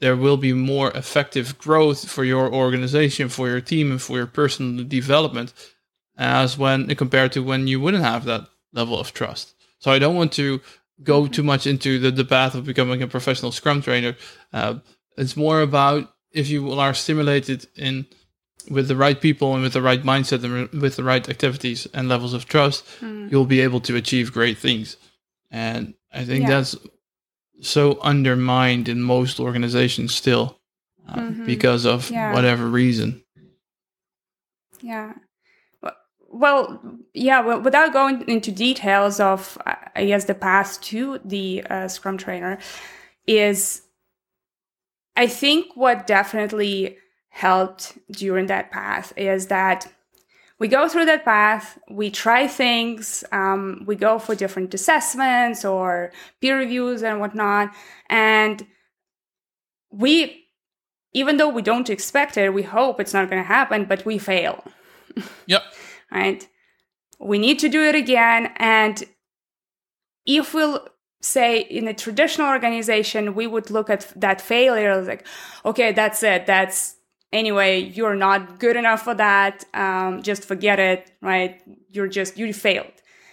[0.00, 4.26] there will be more effective growth for your organization, for your team, and for your
[4.26, 5.52] personal development
[6.16, 9.54] as when compared to when you wouldn't have that level of trust.
[9.78, 10.60] So I don't want to
[11.02, 14.16] go too much into the, the path of becoming a professional scrum trainer.
[14.52, 14.76] Uh,
[15.16, 18.06] it's more about if you are stimulated in
[18.68, 22.08] with the right people and with the right mindset and with the right activities and
[22.08, 23.30] levels of trust, mm.
[23.30, 24.96] you'll be able to achieve great things.
[25.50, 26.50] And I think yeah.
[26.50, 26.76] that's
[27.60, 30.58] so undermined in most organizations still
[31.08, 31.46] uh, mm-hmm.
[31.46, 32.32] because of yeah.
[32.32, 33.22] whatever reason.
[34.80, 35.14] Yeah.
[36.30, 36.80] Well,
[37.14, 42.18] yeah, well, without going into details of, I guess, the path to the uh, Scrum
[42.18, 42.58] trainer,
[43.26, 43.82] is
[45.16, 46.98] I think what definitely
[47.30, 49.92] helped during that path is that
[50.58, 56.10] we go through that path, we try things, um, we go for different assessments or
[56.40, 57.70] peer reviews and whatnot.
[58.10, 58.66] And
[59.90, 60.46] we,
[61.12, 64.18] even though we don't expect it, we hope it's not going to happen, but we
[64.18, 64.64] fail.
[65.46, 65.62] Yep.
[66.12, 66.46] right?
[67.18, 68.52] We need to do it again.
[68.56, 69.02] And
[70.26, 70.86] if we'll
[71.20, 75.26] say in a traditional organization, we would look at that failure like,
[75.64, 76.46] okay, that's it.
[76.46, 76.94] That's
[77.32, 79.64] anyway, you're not good enough for that.
[79.74, 81.60] Um, just forget it, right?
[81.92, 82.92] You're just, you failed.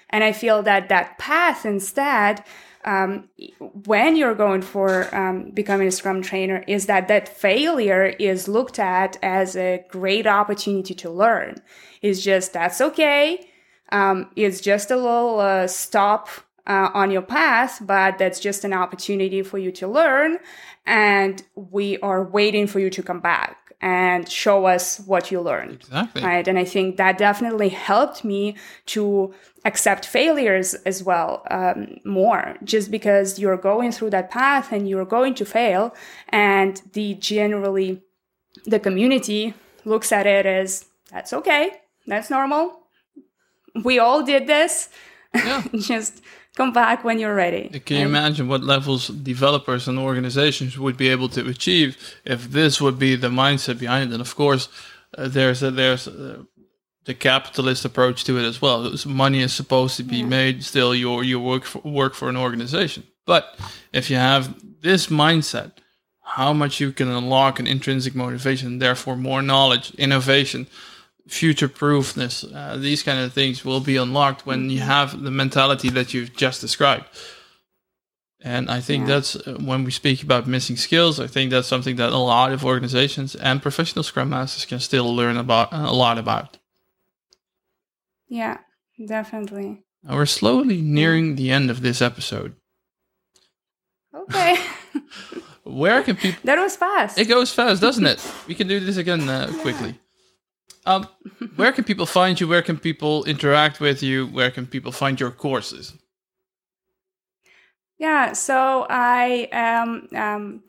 [0.10, 2.43] And I feel that that path instead
[2.86, 3.30] um,
[3.60, 8.78] when you're going for um, becoming a Scrum trainer is that that failure is looked
[8.78, 11.56] at as a great opportunity to learn.
[12.04, 13.50] It's just that's okay.
[13.91, 16.30] Um, it's just a little uh, stop
[16.68, 20.38] uh, on your path, but that's just an opportunity for you to learn.
[20.86, 25.73] And we are waiting for you to come back and show us what you learned.
[25.73, 26.23] Exactly.
[26.23, 26.47] Right.
[26.47, 28.55] And I think that definitely helped me
[28.88, 34.88] to accept failures as well um, more, just because you're going through that path and
[34.88, 35.93] you're going to fail.
[36.30, 38.01] And the generally,
[38.65, 39.53] the community
[39.84, 41.71] looks at it as that's okay,
[42.07, 42.80] that's normal.
[43.84, 44.89] We all did this.
[45.34, 45.63] Yeah.
[45.76, 46.21] just
[46.56, 47.70] come back when you're ready.
[47.80, 52.82] Can you imagine what levels developers and organizations would be able to achieve if this
[52.82, 54.14] would be the mindset behind it?
[54.14, 54.70] And of course,
[55.18, 56.45] uh, there's a, there's a,
[57.06, 58.93] the capitalist approach to it as well.
[59.06, 60.26] Money is supposed to be yeah.
[60.26, 60.64] made.
[60.64, 63.03] Still, you you work for, work for an organization.
[63.26, 63.58] But
[63.93, 65.72] if you have this mindset,
[66.24, 70.68] how much you can unlock an intrinsic motivation, therefore more knowledge, innovation,
[71.28, 75.89] future proofness, uh, these kind of things will be unlocked when you have the mentality
[75.89, 77.05] that you've just described.
[78.41, 79.15] And I think yeah.
[79.15, 81.19] that's uh, when we speak about missing skills.
[81.19, 85.15] I think that's something that a lot of organizations and professional scrum masters can still
[85.15, 86.59] learn about a lot about.
[88.28, 88.59] Yeah,
[89.07, 89.84] definitely.
[90.03, 92.55] Now we're slowly nearing the end of this episode.
[94.13, 94.57] Okay.
[95.63, 96.39] Where can people?
[96.43, 97.17] That was fast.
[97.17, 98.21] It goes fast, doesn't it?
[98.47, 99.61] We can do this again uh, yeah.
[99.61, 99.99] quickly.
[100.86, 101.07] Um,
[101.55, 102.47] where can people find you?
[102.47, 104.28] Where can people interact with you?
[104.28, 105.93] Where can people find your courses?
[107.97, 110.09] Yeah, so I am.
[110.16, 110.63] Um,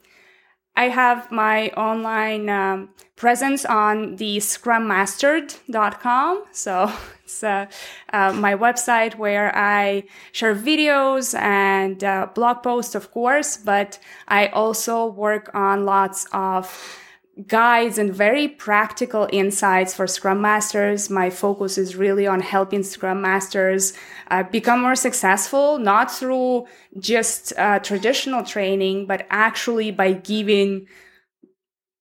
[0.77, 6.43] I have my online um, presence on the scrummastered.com.
[6.51, 6.93] So
[7.23, 7.65] it's uh,
[8.13, 14.47] uh, my website where I share videos and uh, blog posts, of course, but I
[14.47, 16.99] also work on lots of
[17.45, 21.09] guides and very practical insights for Scrum Masters.
[21.09, 23.93] My focus is really on helping Scrum Masters
[24.31, 26.65] uh, become more successful, not through
[26.99, 30.87] just uh, traditional training, but actually by giving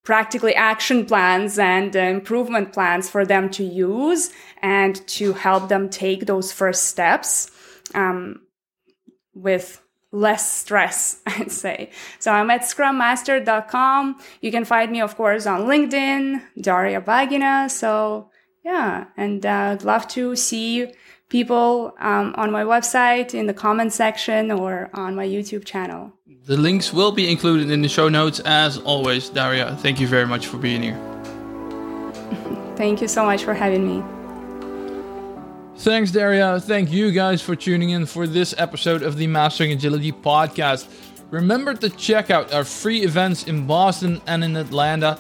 [0.05, 4.31] practically action plans and uh, improvement plans for them to use
[4.63, 7.51] and to help them take those first steps
[7.95, 8.41] um,
[9.35, 9.83] with
[10.17, 11.91] less stress, I'd say.
[12.19, 14.19] So I'm at scrummastered.com.
[14.41, 17.71] You can find me, of course, on LinkedIn, Daria Bagina.
[17.71, 18.31] So
[18.65, 20.93] yeah, and uh, I'd love to see
[21.29, 26.13] people um, on my website in the comment section or on my YouTube channel.
[26.47, 29.29] The links will be included in the show notes as always.
[29.29, 30.99] Daria, thank you very much for being here.
[32.77, 34.16] thank you so much for having me.
[35.79, 36.59] Thanks, Daria.
[36.59, 40.89] Thank you guys for tuning in for this episode of the Mastering Agility podcast.
[41.31, 45.19] Remember to check out our free events in Boston and in Atlanta.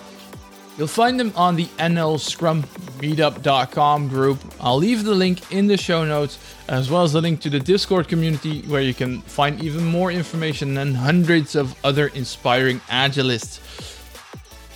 [0.78, 4.38] You'll find them on the nlscrummeetup.com group.
[4.60, 6.38] I'll leave the link in the show notes,
[6.68, 10.10] as well as the link to the Discord community where you can find even more
[10.10, 13.60] information and hundreds of other inspiring agilists.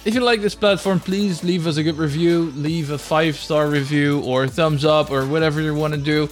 [0.05, 3.69] If you like this platform, please leave us a good review, leave a five star
[3.69, 6.29] review or thumbs up or whatever you want to do.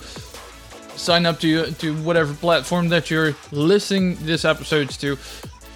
[0.97, 5.19] Sign up to to whatever platform that you're listening this episodes to.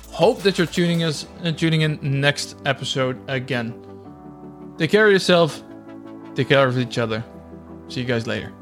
[0.08, 3.74] Hope that you're tuning us and uh, tuning in next episode again.
[4.78, 5.62] Take care of yourself.
[6.34, 7.22] Take care of each other.
[7.88, 8.52] See you guys later.